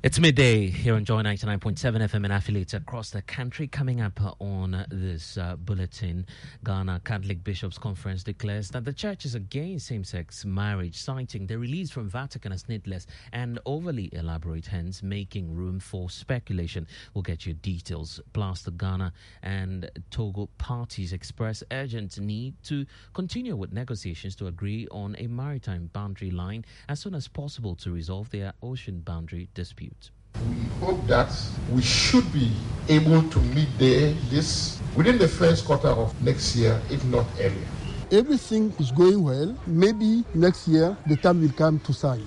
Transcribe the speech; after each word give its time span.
It's 0.00 0.20
midday 0.20 0.68
here 0.68 0.94
on 0.94 1.04
Joy 1.04 1.22
99.7 1.22 1.76
FM 1.76 2.22
and 2.22 2.32
affiliates 2.32 2.72
across 2.72 3.10
the 3.10 3.20
country. 3.20 3.66
Coming 3.66 4.00
up 4.00 4.20
on 4.38 4.86
this 4.90 5.36
uh, 5.36 5.56
bulletin, 5.56 6.24
Ghana 6.64 7.00
Catholic 7.04 7.42
Bishops' 7.42 7.78
Conference 7.78 8.22
declares 8.22 8.68
that 8.68 8.84
the 8.84 8.92
church 8.92 9.24
is 9.24 9.34
against 9.34 9.88
same 9.88 10.04
sex 10.04 10.44
marriage, 10.44 10.96
citing 10.96 11.48
the 11.48 11.58
release 11.58 11.90
from 11.90 12.08
Vatican 12.08 12.52
as 12.52 12.68
needless 12.68 13.08
and 13.32 13.58
overly 13.66 14.08
elaborate, 14.12 14.66
hence 14.66 15.02
making 15.02 15.52
room 15.52 15.80
for 15.80 16.08
speculation. 16.08 16.86
We'll 17.12 17.22
get 17.22 17.44
you 17.44 17.54
details. 17.54 18.20
Plus, 18.32 18.62
the 18.62 18.70
Ghana 18.70 19.12
and 19.42 19.90
Togo 20.12 20.48
parties 20.58 21.12
express 21.12 21.64
urgent 21.72 22.20
need 22.20 22.54
to 22.62 22.86
continue 23.14 23.56
with 23.56 23.72
negotiations 23.72 24.36
to 24.36 24.46
agree 24.46 24.86
on 24.92 25.16
a 25.18 25.26
maritime 25.26 25.90
boundary 25.92 26.30
line 26.30 26.64
as 26.88 27.00
soon 27.00 27.16
as 27.16 27.26
possible 27.26 27.74
to 27.74 27.90
resolve 27.90 28.30
their 28.30 28.52
ocean 28.62 29.00
boundary 29.00 29.37
dispute. 29.54 30.10
We 30.48 30.86
hope 30.86 31.06
that 31.06 31.32
we 31.70 31.82
should 31.82 32.30
be 32.32 32.50
able 32.88 33.22
to 33.22 33.38
meet 33.54 33.68
there 33.78 34.12
this 34.30 34.80
within 34.96 35.18
the 35.18 35.28
first 35.28 35.64
quarter 35.64 35.88
of 35.88 36.14
next 36.22 36.56
year, 36.56 36.80
if 36.90 37.04
not 37.06 37.26
earlier. 37.38 37.68
Everything 38.10 38.72
is 38.78 38.90
going 38.90 39.22
well. 39.22 39.56
Maybe 39.66 40.24
next 40.34 40.66
year 40.68 40.96
the 41.06 41.16
time 41.16 41.40
will 41.40 41.52
come 41.52 41.78
to 41.80 41.92
sign. 41.92 42.22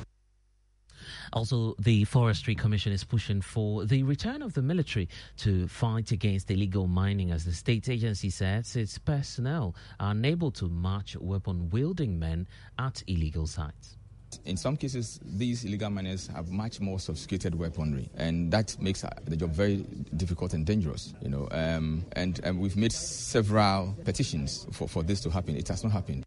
Also, 1.34 1.76
the 1.80 2.04
Forestry 2.04 2.56
Commission 2.56 2.92
is 2.92 3.06
pushing 3.06 3.40
for 3.40 3.86
the 3.86 4.04
return 4.04 4.42
of 4.42 4.54
the 4.54 4.62
military 4.62 5.08
to 5.38 5.66
fight 5.70 6.12
against 6.12 6.52
illegal 6.52 6.88
mining, 6.88 7.32
as 7.32 7.46
the 7.46 7.54
state 7.54 7.88
agency 7.88 8.30
says 8.30 8.76
its 8.76 8.98
personnel 8.98 9.74
are 10.02 10.12
unable 10.12 10.52
to 10.52 10.68
match 10.68 11.16
weapon 11.16 11.70
wielding 11.70 12.20
men 12.20 12.48
at 12.78 13.02
illegal 13.08 13.48
sites. 13.48 13.98
In 14.46 14.58
some 14.58 14.78
cases, 14.78 15.20
these 15.24 15.64
illegal 15.64 15.90
miners 15.90 16.28
have 16.28 16.52
much 16.52 16.80
more 16.80 17.00
sophisticated 17.00 17.56
weaponry, 17.56 18.10
and 18.16 18.52
that 18.52 18.76
makes 18.82 19.04
the 19.26 19.36
job 19.36 19.52
very 19.52 19.86
difficult 20.16 20.54
and 20.54 20.66
dangerous. 20.66 21.14
You 21.22 21.30
know, 21.30 21.48
um, 21.52 22.06
and, 22.14 22.40
and 22.44 22.60
we've 22.60 22.78
made 22.78 22.92
several 22.92 23.96
petitions 24.04 24.68
for, 24.72 24.88
for 24.88 25.04
this 25.04 25.22
to 25.22 25.30
happen. 25.30 25.56
It 25.56 25.68
has 25.68 25.84
not 25.84 25.92
happened. 25.92 26.26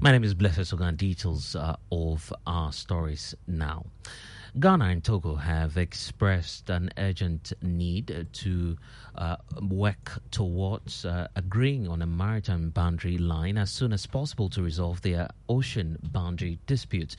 My 0.00 0.12
name 0.12 0.24
is 0.24 0.34
Blessed 0.34 0.60
Sogan. 0.60 0.96
Details 0.96 1.56
uh, 1.56 1.76
of 1.90 2.32
our 2.46 2.72
stories 2.72 3.34
now. 3.46 3.84
Ghana 4.58 4.86
and 4.86 5.04
Togo 5.04 5.36
have 5.36 5.76
expressed 5.76 6.70
an 6.70 6.90
urgent 6.98 7.52
need 7.62 8.26
to 8.32 8.76
uh, 9.14 9.36
work 9.62 10.20
towards 10.32 11.04
uh, 11.04 11.28
agreeing 11.36 11.86
on 11.86 12.02
a 12.02 12.06
maritime 12.06 12.70
boundary 12.70 13.16
line 13.16 13.56
as 13.56 13.70
soon 13.70 13.92
as 13.92 14.06
possible 14.06 14.48
to 14.50 14.60
resolve 14.60 15.02
their 15.02 15.28
ocean 15.48 15.98
boundary 16.02 16.58
dispute. 16.66 17.14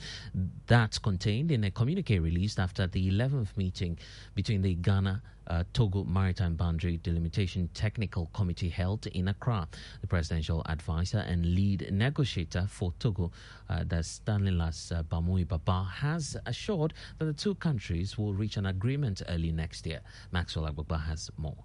That's 0.66 0.98
contained 0.98 1.50
in 1.50 1.64
a 1.64 1.70
communique 1.70 2.18
released 2.18 2.60
after 2.60 2.86
the 2.86 3.10
11th 3.10 3.56
meeting 3.56 3.98
between 4.34 4.60
the 4.60 4.74
Ghana 4.74 5.22
uh, 5.52 5.64
Togo 5.74 6.04
Maritime 6.04 6.54
Boundary 6.54 6.96
Delimitation 6.96 7.68
Technical 7.74 8.30
Committee 8.32 8.70
held 8.70 9.06
in 9.08 9.28
Accra. 9.28 9.68
The 10.00 10.06
presidential 10.06 10.62
advisor 10.66 11.18
and 11.18 11.54
lead 11.54 11.88
negotiator 11.92 12.66
for 12.68 12.94
Togo, 12.98 13.30
uh, 13.68 13.84
the 13.86 14.02
Stanislas 14.02 14.92
uh, 14.92 15.02
Bamui 15.02 15.46
Baba, 15.46 15.86
has 15.96 16.36
assured 16.46 16.94
that 17.18 17.26
the 17.26 17.34
two 17.34 17.54
countries 17.56 18.16
will 18.16 18.32
reach 18.32 18.56
an 18.56 18.64
agreement 18.64 19.20
early 19.28 19.52
next 19.52 19.86
year. 19.86 20.00
Maxwell 20.30 20.70
Agbagba 20.72 21.04
has 21.04 21.30
more. 21.36 21.64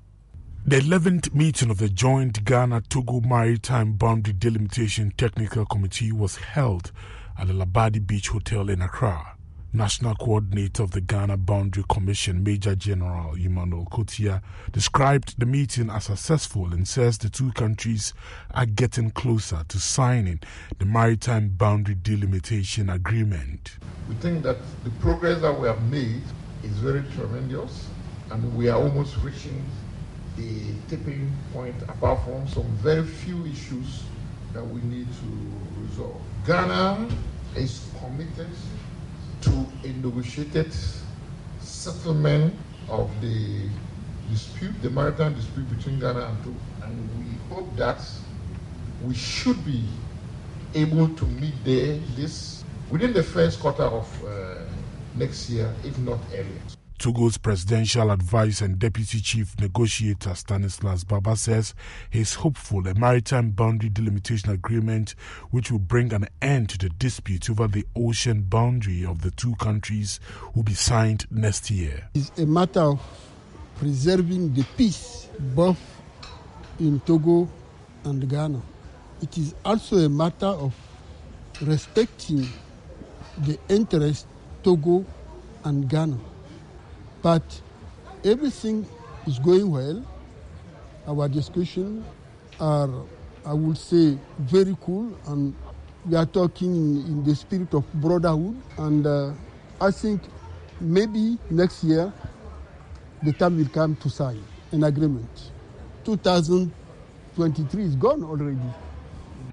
The 0.65 0.81
11th 0.81 1.33
meeting 1.33 1.69
of 1.69 1.77
the 1.77 1.87
joint 1.87 2.43
Ghana 2.43 2.81
Togo 2.89 3.21
Maritime 3.21 3.93
Boundary 3.93 4.33
Delimitation 4.33 5.13
Technical 5.15 5.65
Committee 5.65 6.11
was 6.11 6.35
held 6.35 6.91
at 7.39 7.47
the 7.47 7.53
Labadi 7.53 8.05
Beach 8.05 8.27
Hotel 8.27 8.69
in 8.69 8.81
Accra. 8.81 9.36
National 9.73 10.15
Coordinator 10.15 10.83
of 10.83 10.91
the 10.91 11.01
Ghana 11.01 11.35
Boundary 11.37 11.83
Commission, 11.89 12.41
Major 12.41 12.73
General 12.73 13.35
Emmanuel 13.35 13.85
Kotia, 13.91 14.41
described 14.71 15.37
the 15.37 15.45
meeting 15.45 15.89
as 15.89 16.05
successful 16.05 16.71
and 16.71 16.87
says 16.87 17.17
the 17.17 17.29
two 17.29 17.51
countries 17.51 18.13
are 18.51 18.65
getting 18.65 19.11
closer 19.11 19.63
to 19.67 19.77
signing 19.77 20.39
the 20.79 20.85
Maritime 20.85 21.49
Boundary 21.49 21.95
Delimitation 21.95 22.89
Agreement. 22.89 23.77
We 24.07 24.15
think 24.15 24.43
that 24.43 24.57
the 24.85 24.89
progress 25.01 25.41
that 25.41 25.59
we 25.59 25.67
have 25.67 25.83
made 25.91 26.21
is 26.63 26.71
very 26.77 27.03
tremendous, 27.15 27.89
and 28.31 28.55
we 28.55 28.69
are 28.69 28.79
almost 28.79 29.17
reaching 29.17 29.65
the 30.37 30.61
tipping 30.87 31.29
point 31.51 31.75
apart 31.83 32.23
from 32.23 32.47
some 32.47 32.67
very 32.77 33.03
few 33.03 33.45
issues 33.45 34.03
that 34.53 34.65
we 34.65 34.79
need 34.83 35.07
to 35.07 35.81
resolve. 35.81 36.21
Ghana 36.45 37.09
is 37.55 37.85
committed 37.99 38.47
to 39.41 39.67
a 39.83 39.93
negotiated 39.93 40.73
settlement 41.57 42.53
of 42.87 43.19
the 43.21 43.69
dispute, 44.29 44.81
the 44.81 44.89
maritime 44.89 45.33
dispute 45.33 45.69
between 45.69 45.99
Ghana 45.99 46.19
and 46.29 46.43
Togo. 46.43 46.59
And 46.81 47.09
we 47.17 47.37
hope 47.49 47.77
that 47.77 48.01
we 48.99 49.13
should 49.13 49.63
be 49.63 49.83
able 50.73 51.09
to 51.15 51.25
meet 51.27 51.63
there 51.63 51.99
this 52.15 52.63
within 52.89 53.13
the 53.13 53.23
first 53.23 53.59
quarter 53.59 53.83
of 53.83 54.23
uh, 54.23 54.55
next 55.13 55.49
year, 55.49 55.75
if 55.83 55.97
not 55.97 56.19
earlier. 56.33 56.61
Togo's 56.97 57.37
presidential 57.37 58.09
advisor 58.09 58.65
and 58.65 58.79
deputy 58.79 59.19
chief 59.19 59.59
negotiator 59.59 60.33
Stanislas 60.33 61.03
Baba 61.03 61.35
says 61.35 61.75
he 62.09 62.21
is 62.21 62.33
hopeful 62.33 62.87
a 62.87 62.95
maritime 62.95 63.51
boundary 63.51 63.89
delimitation 63.89 64.49
agreement 64.49 65.13
which 65.51 65.71
will 65.71 65.77
bring 65.79 66.11
an 66.11 66.27
end 66.41 66.69
to 66.69 66.77
the 66.79 66.89
dispute 66.89 67.49
over 67.51 67.67
the 67.67 67.85
ocean 67.95 68.41
boundary 68.41 69.05
of 69.05 69.21
the 69.21 69.29
two 69.31 69.53
countries 69.57 70.19
will 70.55 70.63
be 70.63 70.73
signed 70.73 71.25
next 71.29 71.69
year. 71.69 72.09
It's 72.15 72.31
a 72.39 72.47
matter 72.47 72.81
of 72.81 73.01
preserving 73.77 74.55
the 74.55 74.63
peace 74.75 75.27
both 75.39 75.79
in 76.79 76.99
Togo 77.01 77.47
and 78.05 78.27
Ghana. 78.27 78.61
It 79.21 79.37
is 79.37 79.53
also 79.63 79.97
a 79.97 80.09
matter 80.09 80.47
of 80.47 80.73
respecting 81.61 82.47
the 83.37 83.59
interest 83.69 84.25
Togo 84.63 85.05
and 85.63 85.87
Ghana. 85.87 86.17
But 87.21 87.61
everything 88.23 88.85
is 89.25 89.39
going 89.39 89.69
well. 89.71 90.03
Our 91.07 91.27
discussions 91.29 92.05
are, 92.59 92.89
I 93.45 93.53
would 93.53 93.77
say, 93.77 94.17
very 94.39 94.75
cool, 94.81 95.17
and 95.27 95.53
we 96.05 96.15
are 96.15 96.25
talking 96.25 96.73
in, 97.05 97.23
the 97.23 97.35
spirit 97.35 97.73
of 97.73 97.91
brotherhood. 97.93 98.55
And 98.77 99.05
uh, 99.07 99.31
I 99.81 99.91
think 99.91 100.21
maybe 100.79 101.37
next 101.49 101.83
year 101.83 102.11
the 103.23 103.33
time 103.33 103.57
will 103.57 103.69
come 103.69 103.95
to 103.97 104.09
sign 104.09 104.43
an 104.71 104.83
agreement. 104.83 105.51
2023 106.05 107.83
is 107.83 107.95
gone 107.95 108.23
already. 108.23 108.57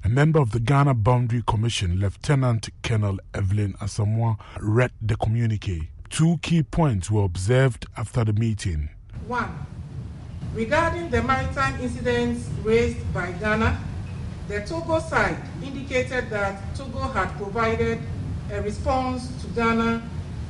A 0.04 0.08
member 0.08 0.38
of 0.38 0.50
the 0.50 0.60
Ghana 0.60 0.94
Boundary 0.94 1.42
Commission, 1.46 1.98
Lieutenant 1.98 2.68
Colonel 2.82 3.18
Evelyn 3.32 3.72
Asamoah, 3.80 4.36
read 4.60 4.92
the 5.00 5.16
communique. 5.16 5.88
Two 6.14 6.38
key 6.42 6.62
points 6.62 7.10
were 7.10 7.24
observed 7.24 7.86
after 7.96 8.22
the 8.22 8.32
meeting. 8.32 8.88
One, 9.26 9.50
regarding 10.54 11.10
the 11.10 11.20
maritime 11.20 11.80
incidents 11.80 12.48
raised 12.62 13.12
by 13.12 13.32
Ghana, 13.32 13.76
the 14.46 14.60
Togo 14.60 15.00
side 15.00 15.36
indicated 15.60 16.30
that 16.30 16.76
Togo 16.76 17.00
had 17.00 17.36
provided 17.36 17.98
a 18.52 18.62
response 18.62 19.26
to 19.42 19.48
Ghana 19.56 20.08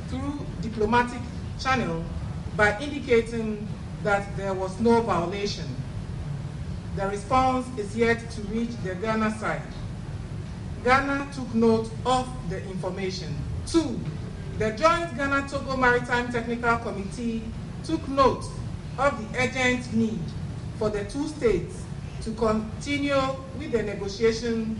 through 0.09 0.45
diplomatic 0.61 1.21
channel 1.59 2.03
by 2.55 2.79
indicating 2.79 3.67
that 4.03 4.37
there 4.37 4.53
was 4.53 4.79
no 4.79 5.01
violation. 5.01 5.65
The 6.95 7.07
response 7.07 7.65
is 7.79 7.97
yet 7.97 8.29
to 8.29 8.41
reach 8.53 8.69
the 8.83 8.93
Ghana 8.93 9.35
side. 9.39 9.63
Ghana 10.83 11.27
took 11.33 11.55
note 11.55 11.89
of 12.05 12.29
the 12.51 12.63
information. 12.69 13.35
Two, 13.65 13.99
the 14.57 14.71
Joint 14.71 15.17
Ghana-Togo 15.17 15.75
Maritime 15.75 16.31
Technical 16.31 16.77
Committee 16.77 17.43
took 17.83 18.07
note 18.07 18.45
of 18.97 19.19
the 19.19 19.39
urgent 19.39 19.93
need 19.93 20.19
for 20.79 20.89
the 20.89 21.03
two 21.05 21.27
states 21.27 21.83
to 22.21 22.31
continue 22.31 23.19
with 23.57 23.71
the 23.73 23.83
negotiation 23.83 24.79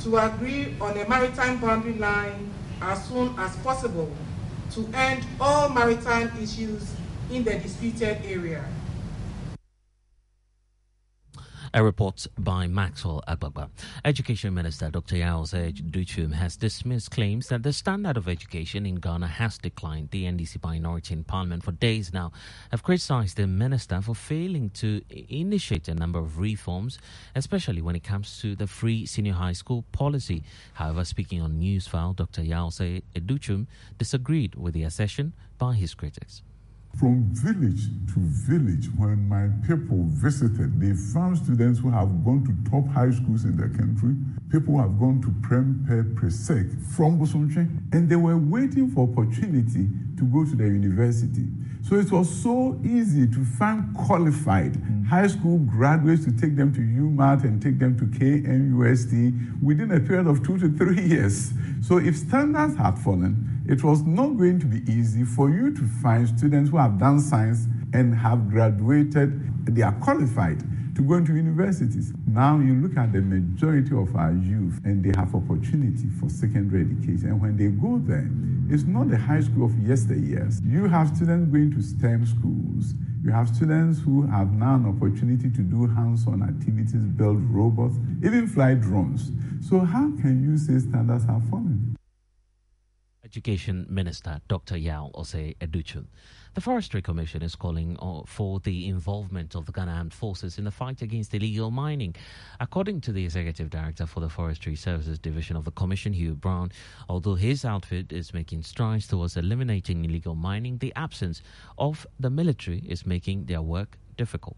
to 0.00 0.16
agree 0.16 0.74
on 0.80 0.96
a 0.96 1.06
maritime 1.08 1.60
boundary 1.60 1.94
line 1.94 2.50
as 2.80 3.04
soon 3.06 3.34
as 3.38 3.54
possible 3.56 4.10
to 4.70 4.88
end 4.94 5.26
all 5.40 5.68
maritime 5.68 6.30
issues 6.40 6.90
in 7.30 7.44
the 7.44 7.58
disputed 7.58 8.18
area. 8.24 8.64
A 11.74 11.84
report 11.84 12.26
by 12.38 12.66
Maxwell 12.66 13.22
Agbagba. 13.28 13.68
Education 14.02 14.54
Minister 14.54 14.90
Dr. 14.90 15.18
Yaw 15.18 15.42
Adutwum 15.42 16.32
has 16.32 16.56
dismissed 16.56 17.10
claims 17.10 17.48
that 17.48 17.62
the 17.62 17.74
standard 17.74 18.16
of 18.16 18.26
education 18.26 18.86
in 18.86 18.94
Ghana 18.94 19.26
has 19.26 19.58
declined. 19.58 20.10
The 20.10 20.24
NDC 20.24 20.64
minority 20.64 21.12
in 21.12 21.24
Parliament 21.24 21.62
for 21.62 21.72
days 21.72 22.10
now 22.10 22.32
have 22.70 22.82
criticized 22.82 23.36
the 23.36 23.46
minister 23.46 24.00
for 24.00 24.14
failing 24.14 24.70
to 24.70 25.02
initiate 25.10 25.88
a 25.88 25.94
number 25.94 26.18
of 26.18 26.38
reforms, 26.38 26.98
especially 27.34 27.82
when 27.82 27.94
it 27.94 28.02
comes 28.02 28.40
to 28.40 28.56
the 28.56 28.66
free 28.66 29.04
senior 29.04 29.34
high 29.34 29.52
school 29.52 29.84
policy. 29.92 30.44
However, 30.72 31.04
speaking 31.04 31.42
on 31.42 31.60
Newsfile, 31.60 32.16
Dr. 32.16 32.44
Yaw 32.44 32.70
Adutwum 32.70 33.66
disagreed 33.98 34.54
with 34.54 34.72
the 34.72 34.84
assertion 34.84 35.34
by 35.58 35.74
his 35.74 35.92
critics. 35.94 36.42
From 36.96 37.24
village 37.32 37.86
to 38.12 38.18
village, 38.18 38.88
when 38.96 39.28
my 39.28 39.48
people 39.66 40.04
visited, 40.08 40.80
they 40.80 40.94
found 40.94 41.38
students 41.38 41.78
who 41.78 41.90
have 41.90 42.24
gone 42.24 42.44
to 42.44 42.70
top 42.70 42.88
high 42.88 43.10
schools 43.12 43.44
in 43.44 43.56
the 43.56 43.68
country, 43.78 44.16
people 44.50 44.74
who 44.74 44.80
have 44.80 44.98
gone 44.98 45.20
to 45.22 45.28
Prempeh, 45.46 46.14
Presec, 46.14 46.66
from 46.96 47.20
Bosomtwe, 47.20 47.68
and 47.92 48.08
they 48.08 48.16
were 48.16 48.36
waiting 48.36 48.90
for 48.90 49.08
opportunity 49.08 49.88
to 50.16 50.24
go 50.24 50.44
to 50.44 50.56
the 50.56 50.64
university. 50.64 51.46
So 51.88 51.94
it 51.96 52.12
was 52.12 52.28
so 52.28 52.78
easy 52.84 53.26
to 53.26 53.44
find 53.46 53.96
qualified 53.96 54.74
mm. 54.74 55.06
high 55.06 55.26
school 55.26 55.58
graduates 55.60 56.22
to 56.26 56.32
take 56.32 56.54
them 56.54 56.70
to 56.74 56.80
UMAT 56.80 57.44
and 57.44 57.62
take 57.62 57.78
them 57.78 57.96
to 57.96 58.04
KNUST 58.04 59.62
within 59.62 59.92
a 59.92 59.98
period 59.98 60.26
of 60.26 60.44
two 60.44 60.58
to 60.58 60.68
three 60.68 61.02
years. 61.02 61.54
So 61.80 61.96
if 61.96 62.14
standards 62.14 62.76
had 62.76 62.98
fallen, 62.98 63.62
it 63.66 63.82
was 63.82 64.02
not 64.02 64.36
going 64.36 64.60
to 64.60 64.66
be 64.66 64.82
easy 64.92 65.24
for 65.24 65.48
you 65.48 65.74
to 65.74 65.82
find 66.02 66.28
students 66.28 66.70
who 66.70 66.76
have 66.76 66.98
done 66.98 67.20
science 67.20 67.66
and 67.94 68.14
have 68.14 68.50
graduated, 68.50 69.64
they 69.74 69.80
are 69.80 69.92
qualified 69.92 70.62
to 70.98 71.04
go 71.04 71.14
into 71.14 71.32
universities. 71.32 72.12
Now 72.26 72.58
you 72.58 72.74
look 72.74 72.96
at 72.96 73.12
the 73.12 73.20
majority 73.20 73.94
of 73.96 74.16
our 74.16 74.32
youth 74.32 74.80
and 74.84 75.04
they 75.04 75.16
have 75.16 75.32
opportunity 75.32 76.08
for 76.18 76.28
secondary 76.28 76.82
education. 76.82 77.28
And 77.28 77.40
when 77.40 77.56
they 77.56 77.68
go 77.68 78.02
there, 78.04 78.28
it's 78.68 78.82
not 78.82 79.08
the 79.08 79.16
high 79.16 79.40
school 79.40 79.66
of 79.66 79.72
yesteryears. 79.72 80.60
You 80.66 80.88
have 80.88 81.14
students 81.14 81.52
going 81.52 81.70
to 81.70 81.80
STEM 81.80 82.26
schools. 82.26 82.94
You 83.22 83.30
have 83.30 83.48
students 83.48 84.00
who 84.00 84.26
have 84.26 84.52
now 84.52 84.74
an 84.74 84.86
opportunity 84.86 85.48
to 85.50 85.62
do 85.62 85.86
hands-on 85.86 86.42
activities, 86.42 87.06
build 87.14 87.42
robots, 87.48 87.96
even 88.24 88.48
fly 88.48 88.74
drones. 88.74 89.30
So 89.60 89.78
how 89.78 90.10
can 90.20 90.42
you 90.42 90.58
say 90.58 90.80
standards 90.80 91.26
are 91.28 91.40
falling? 91.48 91.96
Education 93.24 93.86
Minister 93.88 94.40
Dr. 94.48 94.76
Yaw 94.76 95.10
Osei 95.14 95.56
Adutwum. 95.58 96.06
The 96.54 96.60
Forestry 96.60 97.02
Commission 97.02 97.42
is 97.42 97.54
calling 97.54 97.96
uh, 98.00 98.22
for 98.26 98.58
the 98.60 98.88
involvement 98.88 99.54
of 99.54 99.66
the 99.66 99.72
Ghana 99.72 99.92
Armed 99.92 100.14
Forces 100.14 100.58
in 100.58 100.64
the 100.64 100.70
fight 100.70 101.02
against 101.02 101.34
illegal 101.34 101.70
mining. 101.70 102.16
According 102.58 103.02
to 103.02 103.12
the 103.12 103.24
Executive 103.24 103.70
Director 103.70 104.06
for 104.06 104.20
the 104.20 104.28
Forestry 104.28 104.74
Services 104.74 105.18
Division 105.18 105.56
of 105.56 105.64
the 105.64 105.70
Commission, 105.70 106.12
Hugh 106.12 106.34
Brown, 106.34 106.72
although 107.08 107.34
his 107.34 107.64
outfit 107.64 108.12
is 108.12 108.34
making 108.34 108.62
strides 108.62 109.06
towards 109.06 109.36
eliminating 109.36 110.04
illegal 110.04 110.34
mining, 110.34 110.78
the 110.78 110.92
absence 110.96 111.42
of 111.76 112.06
the 112.18 112.30
military 112.30 112.78
is 112.78 113.06
making 113.06 113.44
their 113.44 113.62
work 113.62 113.98
difficult. 114.16 114.56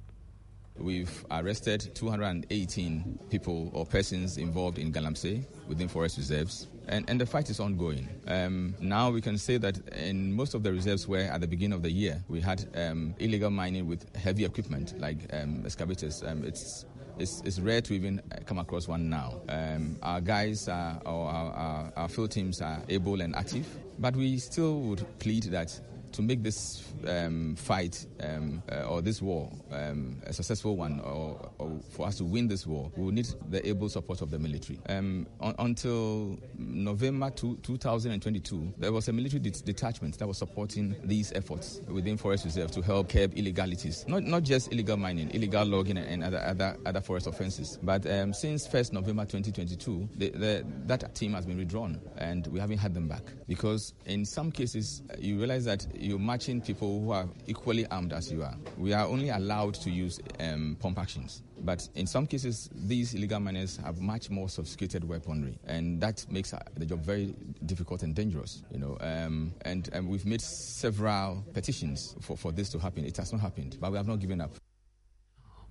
We've 0.81 1.25
arrested 1.31 1.91
218 1.95 3.19
people 3.29 3.71
or 3.75 3.85
persons 3.85 4.39
involved 4.39 4.79
in 4.79 4.93
Galamsey 4.93 5.45
within 5.69 5.89
forest 5.89 6.17
reserves, 6.17 6.69
and, 6.89 7.09
and 7.09 7.21
the 7.21 7.27
fight 7.27 7.51
is 7.51 7.61
ongoing. 7.61 8.09
Um, 8.27 8.75
now 8.81 9.11
we 9.11 9.21
can 9.21 9.37
say 9.37 9.59
that 9.59 9.77
in 9.91 10.33
most 10.33 10.55
of 10.55 10.63
the 10.63 10.73
reserves 10.73 11.07
where 11.07 11.31
at 11.31 11.41
the 11.43 11.47
beginning 11.47 11.75
of 11.75 11.83
the 11.83 11.91
year 11.91 12.23
we 12.29 12.41
had 12.41 12.67
um, 12.75 13.15
illegal 13.19 13.51
mining 13.51 13.87
with 13.87 14.15
heavy 14.17 14.45
equipment 14.45 14.99
like 14.99 15.19
um, 15.35 15.63
excavators, 15.67 16.23
um, 16.23 16.45
it's 16.45 16.87
it's, 17.19 17.43
it's, 17.45 17.59
rare 17.59 17.83
to 17.83 17.93
even 17.93 18.23
come 18.47 18.59
across 18.59 18.89
one 18.89 19.11
now. 19.11 19.43
Um, 19.51 19.99
our 20.03 20.23
guys 20.23 20.69
are, 20.69 21.03
or 21.05 21.29
our, 21.29 21.53
our, 21.53 21.93
our, 21.97 22.09
field 22.09 22.31
teams 22.31 22.63
are 22.63 22.83
able 22.89 23.21
and 23.21 23.37
active, 23.37 23.67
but 23.99 24.17
we 24.17 24.39
still 24.39 24.81
would 24.81 25.07
plead 25.19 25.43
that 25.45 25.79
to 26.13 26.23
make 26.23 26.43
this 26.43 26.85
um, 27.07 27.55
fight 27.57 28.07
um, 28.23 28.63
uh, 28.71 28.83
or 28.83 29.03
this 29.03 29.23
war 29.23 29.51
um, 29.73 30.17
a 30.27 30.33
successful 30.33 30.77
one, 30.77 31.01
or, 31.01 31.51
or, 31.59 31.81
for 31.91 32.07
us 32.07 32.17
to 32.19 32.25
win 32.25 32.49
this 32.49 32.67
war, 32.67 32.91
we 32.97 33.05
will 33.05 33.13
need 33.13 33.29
the 33.49 33.67
able 33.67 33.89
support 33.89 34.21
of 34.23 34.31
the 34.31 34.39
military. 34.39 34.79
Um, 34.89 35.27
un- 35.41 35.55
until 35.59 36.39
November 36.59 37.31
two, 37.31 37.57
2022, 37.63 38.75
there 38.79 38.93
was 38.93 39.09
a 39.09 39.13
military 39.13 39.41
de- 39.41 39.51
detachment 39.51 40.19
that 40.19 40.27
was 40.27 40.39
supporting 40.39 40.97
these 41.05 41.33
efforts 41.33 41.81
within 41.89 42.17
forest 42.17 42.45
reserve 42.45 42.71
to 42.73 42.83
help 42.83 43.09
curb 43.09 43.33
illegalities, 43.37 44.05
not 44.09 44.23
not 44.25 44.43
just 44.43 44.73
illegal 44.73 44.97
mining, 44.97 45.31
illegal 45.31 45.65
logging, 45.65 45.99
and 45.99 46.25
other 46.25 46.39
other, 46.39 46.77
other 46.87 47.01
forest 47.01 47.27
offences. 47.27 47.79
But 47.83 48.07
um, 48.11 48.33
since 48.33 48.67
1st 48.67 48.93
November 48.93 49.25
2022, 49.25 50.09
the, 50.17 50.31
the, 50.31 50.67
that 50.87 51.15
team 51.15 51.33
has 51.35 51.47
been 51.47 51.59
withdrawn, 51.59 52.01
and 52.17 52.47
we 52.49 52.61
haven't 52.61 52.79
had 52.79 52.95
them 52.95 53.09
back 53.09 53.23
because 53.47 53.95
in 54.07 54.25
some 54.25 54.51
cases 54.53 55.03
you 55.19 55.39
realize 55.39 55.65
that 55.65 55.87
you're 56.01 56.19
matching 56.19 56.61
people 56.61 57.01
who 57.01 57.11
are 57.13 57.29
equally 57.47 57.87
armed 57.87 58.13
as 58.13 58.33
you 58.33 58.43
are. 58.43 58.57
We 58.79 58.93
are 58.93 59.07
only 59.07 59.29
allowed 59.29 59.75
to 59.75 59.91
use 59.91 60.19
um, 60.41 60.77
pump 60.81 60.99
actions. 60.99 61.43
But 61.63 61.87
in 61.95 62.07
some 62.07 62.27
cases, 62.27 62.71
these 62.75 63.15
illegal 63.15 63.41
miners 63.41 63.77
have 63.79 64.01
much 64.01 64.31
more 64.31 64.49
sophisticated 64.49 65.07
weaponry, 65.07 65.59
and 65.67 66.01
that 66.01 66.25
makes 66.31 66.55
the 66.75 66.87
job 66.87 67.05
very 67.05 67.35
difficult 67.67 68.03
and 68.03 68.15
dangerous. 68.15 68.63
You 68.73 68.79
know, 68.79 68.97
um, 69.01 69.53
and, 69.63 69.89
and 69.93 70.09
we've 70.09 70.25
made 70.25 70.41
several 70.41 71.45
petitions 71.53 72.17
for, 72.21 72.37
for 72.37 72.53
this 72.53 72.71
to 72.71 72.79
happen. 72.79 73.05
It 73.05 73.17
has 73.19 73.33
not 73.33 73.43
happened, 73.43 73.77
but 73.81 73.91
we 73.91 73.99
have 73.99 74.09
not 74.09 74.21
given 74.21 74.41
up. 74.41 74.53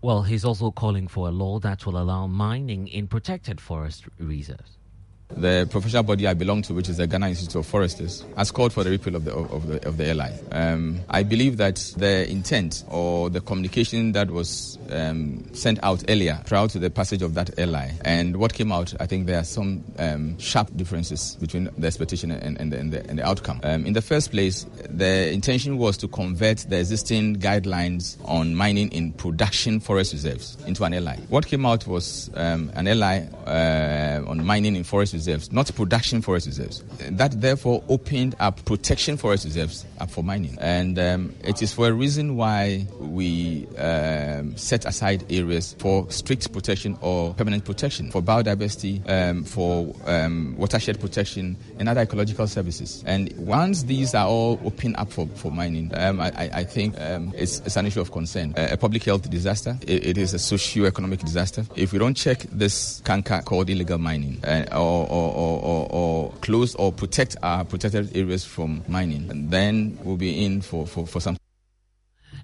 Well, 0.01 0.21
he's 0.23 0.45
also 0.45 0.71
calling 0.71 1.07
for 1.07 1.27
a 1.27 1.31
law 1.31 1.59
that 1.59 1.85
will 1.85 1.97
allow 1.97 2.25
mining 2.25 2.87
in 2.87 3.07
protected 3.07 3.59
forest 3.59 4.05
reserves. 4.17 4.78
The 5.35 5.67
professional 5.69 6.03
body 6.03 6.27
I 6.27 6.33
belong 6.33 6.63
to, 6.63 6.73
which 6.73 6.89
is 6.89 6.97
the 6.97 7.05
Ghana 7.05 7.29
Institute 7.29 7.55
of 7.55 7.65
Foresters, 7.67 8.25
has 8.35 8.49
called 8.51 8.73
for 8.73 8.83
the 8.83 8.89
repeal 8.89 9.15
of 9.15 9.25
the 9.25 9.33
of 9.33 9.67
the 9.67 9.87
of 9.87 9.97
the 9.97 10.13
LI. 10.13 10.31
Um, 10.51 11.01
I 11.09 11.21
believe 11.21 11.57
that 11.57 11.75
the 11.97 12.29
intent 12.29 12.83
or 12.87 13.29
the 13.29 13.39
communication 13.39 14.13
that 14.13 14.31
was 14.31 14.79
um, 14.89 15.45
sent 15.53 15.79
out 15.83 16.03
earlier, 16.09 16.41
prior 16.47 16.67
to 16.69 16.79
the 16.79 16.89
passage 16.89 17.21
of 17.21 17.35
that 17.35 17.55
LI, 17.59 17.91
and 18.03 18.37
what 18.37 18.53
came 18.53 18.71
out, 18.71 18.93
I 18.99 19.05
think 19.05 19.27
there 19.27 19.39
are 19.39 19.43
some 19.43 19.83
um, 19.99 20.37
sharp 20.39 20.75
differences 20.75 21.35
between 21.39 21.69
the 21.77 21.85
expectation 21.85 22.31
and, 22.31 22.59
and, 22.59 22.71
the, 22.71 22.79
and, 22.79 22.91
the, 22.91 23.07
and 23.07 23.19
the, 23.19 23.27
outcome. 23.27 23.59
Um, 23.63 23.85
in 23.85 23.93
the 23.93 24.01
first 24.01 24.31
place, 24.31 24.65
the 24.89 25.31
intention 25.31 25.77
was 25.77 25.95
to 25.97 26.07
convert 26.07 26.57
the 26.57 26.79
existing 26.79 27.35
guidelines 27.35 28.17
on 28.25 28.55
mining 28.55 28.91
in 28.91 29.13
production 29.13 29.79
forest 29.79 30.13
reserves 30.13 30.57
into 30.65 30.83
an 30.85 30.93
LI. 30.93 31.17
What 31.29 31.45
came 31.45 31.67
out 31.67 31.85
was 31.85 32.31
um, 32.33 32.71
an 32.73 32.85
LI 32.85 33.27
uh, 33.45 34.23
on 34.27 34.43
mining 34.43 34.75
in 34.75 34.83
forest 34.83 35.13
reserves, 35.13 35.18
not 35.51 35.73
production 35.75 36.21
forest 36.21 36.47
reserves. 36.47 36.83
That 37.09 37.39
therefore 37.41 37.83
opened 37.89 38.35
up 38.39 38.63
protection 38.65 39.17
forest 39.17 39.45
reserves 39.45 39.85
up 39.99 40.09
for 40.09 40.23
mining. 40.23 40.57
And 40.59 40.97
um, 40.99 41.35
it 41.43 41.61
is 41.61 41.73
for 41.73 41.87
a 41.87 41.93
reason 41.93 42.35
why 42.35 42.87
we 42.99 43.67
um, 43.77 44.55
set 44.57 44.85
aside 44.85 45.25
areas 45.29 45.75
for 45.79 46.09
strict 46.11 46.51
protection 46.53 46.97
or 47.01 47.33
permanent 47.33 47.65
protection, 47.65 48.11
for 48.11 48.21
biodiversity, 48.21 49.07
um, 49.09 49.43
for 49.43 49.95
um, 50.05 50.55
watershed 50.57 50.99
protection, 50.99 51.57
and 51.77 51.89
other 51.89 52.01
ecological 52.01 52.47
services. 52.47 53.03
And 53.05 53.31
once 53.37 53.83
these 53.83 54.13
are 54.13 54.27
all 54.27 54.59
open 54.65 54.95
up 54.95 55.11
for, 55.11 55.27
for 55.35 55.51
mining, 55.51 55.91
um, 55.95 56.19
I, 56.19 56.49
I, 56.53 56.63
think 56.63 56.99
um, 56.99 57.33
it's, 57.35 57.59
it's, 57.59 57.77
an 57.77 57.85
issue 57.85 58.01
of 58.01 58.11
concern. 58.11 58.53
A, 58.57 58.73
a 58.73 58.77
public 58.77 59.03
health 59.03 59.29
disaster, 59.29 59.77
it, 59.81 60.05
it 60.05 60.17
is 60.17 60.33
a 60.33 60.39
socio-economic 60.39 61.19
disaster. 61.19 61.65
If 61.75 61.93
we 61.93 61.99
don't 61.99 62.15
check 62.15 62.45
this 62.51 63.01
canker 63.05 63.41
called 63.43 63.69
illegal 63.69 63.97
mining 63.97 64.43
uh, 64.43 64.65
or 64.73 65.07
or, 65.09 65.61
or, 65.61 65.87
or, 65.91 66.31
close 66.41 66.75
or 66.75 66.91
protect 66.91 67.35
our 67.43 67.65
protected 67.65 68.15
areas 68.15 68.45
from 68.45 68.83
mining, 68.87 69.29
and 69.29 69.51
then 69.51 69.97
we'll 70.03 70.17
be 70.17 70.45
in 70.45 70.61
for, 70.61 70.85
for, 70.85 71.05
for 71.05 71.19
some. 71.19 71.37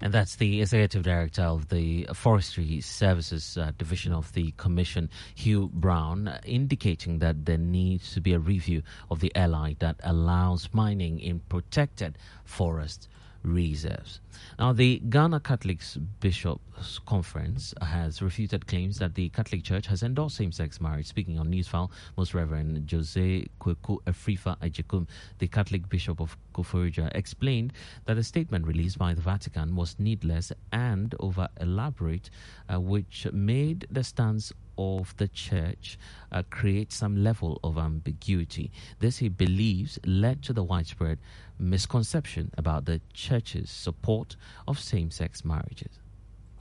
And 0.01 0.13
that's 0.13 0.35
the 0.35 0.61
executive 0.61 1.03
director 1.03 1.43
of 1.43 1.69
the 1.69 2.07
Forestry 2.13 2.81
Services 2.81 3.57
uh, 3.57 3.71
Division 3.77 4.11
of 4.13 4.33
the 4.33 4.51
Commission, 4.57 5.09
Hugh 5.35 5.69
Brown, 5.73 6.37
indicating 6.45 7.19
that 7.19 7.45
there 7.45 7.57
needs 7.57 8.13
to 8.13 8.21
be 8.21 8.33
a 8.33 8.39
review 8.39 8.83
of 9.09 9.21
the 9.21 9.31
LI 9.35 9.77
that 9.79 9.95
allows 10.03 10.69
mining 10.73 11.19
in 11.19 11.39
protected 11.39 12.17
forests 12.43 13.07
reserves. 13.45 14.19
Now, 14.59 14.73
the 14.73 14.99
Ghana 15.09 15.39
Catholics 15.41 15.97
Bishops 16.19 16.99
Conference 17.05 17.73
has 17.81 18.21
refuted 18.21 18.67
claims 18.67 18.97
that 18.99 19.15
the 19.15 19.29
Catholic 19.29 19.63
Church 19.63 19.87
has 19.87 20.03
endorsed 20.03 20.37
same 20.37 20.51
sex 20.51 20.81
marriage. 20.81 21.07
Speaking 21.07 21.39
on 21.39 21.47
Newsfile, 21.51 21.89
Most 22.17 22.33
Reverend 22.33 22.89
Jose 22.89 23.45
Kweku 23.61 23.99
Afrifa 24.03 24.57
Agyekum, 24.59 25.07
the 25.39 25.47
Catholic 25.47 25.87
Bishop 25.89 26.19
of 26.19 26.37
Koforidua, 26.53 27.15
explained 27.15 27.73
that 28.05 28.15
the 28.15 28.23
statement 28.23 28.67
released 28.67 28.97
by 28.97 29.13
the 29.13 29.21
Vatican 29.21 29.75
was 29.75 29.95
needless 29.99 30.51
and 30.71 31.15
over 31.19 31.47
elaborate, 31.61 32.29
uh, 32.73 32.79
which 32.79 33.27
made 33.31 33.87
the 33.91 34.03
stance 34.03 34.51
of 34.77 35.15
the 35.17 35.27
church 35.27 35.97
uh, 36.31 36.43
creates 36.49 36.95
some 36.95 37.23
level 37.23 37.59
of 37.63 37.77
ambiguity. 37.77 38.71
This, 38.99 39.17
he 39.17 39.29
believes, 39.29 39.99
led 40.05 40.41
to 40.43 40.53
the 40.53 40.63
widespread 40.63 41.19
misconception 41.59 42.51
about 42.57 42.85
the 42.85 43.01
church's 43.13 43.69
support 43.69 44.35
of 44.67 44.79
same 44.79 45.11
sex 45.11 45.45
marriages. 45.45 45.99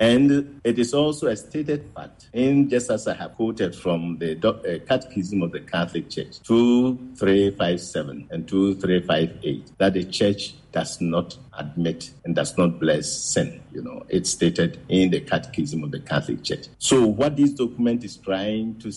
And 0.00 0.61
it 0.64 0.78
is 0.78 0.92
also 0.92 1.28
a 1.28 1.37
stated 1.37 1.88
fact, 1.94 2.28
in 2.33 2.68
just 2.68 2.90
as 2.90 3.06
I 3.06 3.14
have 3.14 3.35
quoted 3.35 3.76
from 3.76 4.18
the 4.18 4.37
uh, 4.44 4.85
Catechism 4.87 5.40
of 5.40 5.52
the 5.52 5.61
Catholic 5.61 6.11
Church, 6.11 6.40
2357 6.42 8.28
and 8.30 8.49
2358, 8.49 9.78
that 9.78 9.94
the 9.94 10.04
Church 10.04 10.54
does 10.75 11.00
not 11.00 11.38
admit 11.57 12.11
and 12.25 12.35
does 12.35 12.59
not 12.59 12.81
bless 12.81 13.11
sin. 13.11 13.62
You 13.73 13.83
know, 13.83 14.04
it's 14.09 14.31
stated 14.31 14.81
in 14.88 15.11
the 15.11 15.21
Catechism 15.21 15.85
of 15.85 15.93
the 15.93 16.00
Catholic 16.00 16.43
Church. 16.43 16.66
So, 16.78 17.07
what 17.07 17.37
this 17.37 17.52
document 17.52 18.04
is 18.04 18.16
trying 18.16 18.81
to 18.81 18.90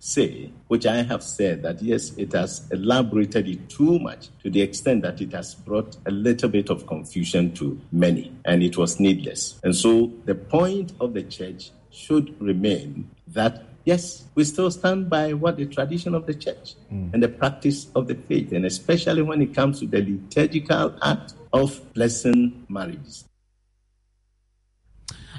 say, 0.00 0.50
which 0.68 0.86
I 0.86 1.02
have 1.02 1.22
said 1.22 1.62
that 1.62 1.82
yes, 1.82 2.12
it 2.16 2.32
has 2.32 2.66
elaborated 2.72 3.46
it 3.46 3.68
too 3.68 3.98
much 3.98 4.30
to 4.42 4.50
the 4.50 4.62
extent 4.62 5.02
that 5.02 5.20
it 5.20 5.32
has 5.32 5.54
brought 5.54 5.98
a 6.06 6.10
little 6.10 6.48
bit 6.48 6.70
of 6.70 6.86
confusion 6.86 7.52
to 7.54 7.78
many, 7.92 8.32
and 8.46 8.62
it 8.62 8.78
was 8.78 8.98
needless. 8.98 9.60
And 9.62 9.76
so, 9.76 10.10
the 10.24 10.34
point 10.34 10.94
of 10.98 11.12
the 11.12 11.22
church 11.22 11.70
should 11.90 12.40
remain 12.40 13.10
that 13.28 13.67
yes, 13.88 14.24
we 14.34 14.44
still 14.44 14.70
stand 14.70 15.08
by 15.08 15.32
what 15.32 15.56
the 15.56 15.64
tradition 15.64 16.14
of 16.14 16.26
the 16.26 16.34
church 16.34 16.74
mm. 16.92 17.12
and 17.14 17.22
the 17.22 17.28
practice 17.28 17.86
of 17.94 18.06
the 18.06 18.14
faith, 18.14 18.52
and 18.52 18.66
especially 18.66 19.22
when 19.22 19.40
it 19.40 19.54
comes 19.54 19.80
to 19.80 19.86
the 19.86 20.02
liturgical 20.02 20.94
act 21.02 21.32
of 21.54 21.80
blessing 21.94 22.66
marriages. 22.68 23.24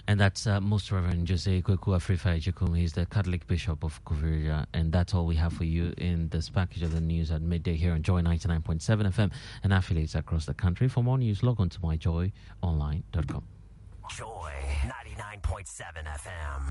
And 0.07 0.19
that's 0.19 0.47
uh, 0.47 0.59
Most 0.59 0.91
Reverend 0.91 1.29
Jose 1.29 1.61
Kweku 1.61 1.93
Afrifa 1.99 2.29
Agyekum. 2.35 2.75
He's 2.75 2.93
the 2.93 3.05
Catholic 3.05 3.45
Bishop 3.45 3.83
of 3.83 4.03
Koforidua. 4.03 4.65
And 4.73 4.91
that's 4.91 5.13
all 5.13 5.27
we 5.27 5.35
have 5.35 5.53
for 5.53 5.65
you 5.65 5.93
in 5.99 6.29
this 6.29 6.49
package 6.49 6.81
of 6.81 6.91
the 6.91 7.01
news 7.01 7.29
at 7.29 7.43
midday 7.43 7.75
here 7.75 7.93
on 7.93 8.01
Joy 8.01 8.21
99.7 8.21 8.81
FM 9.13 9.31
and 9.63 9.71
affiliates 9.71 10.15
across 10.15 10.45
the 10.45 10.55
country. 10.55 10.87
For 10.87 11.03
more 11.03 11.19
news, 11.19 11.43
log 11.43 11.59
on 11.59 11.69
to 11.69 11.79
myjoyonline.com. 11.81 13.43
Joy 14.17 14.53
99.7 14.81 16.07
FM. 16.25 16.69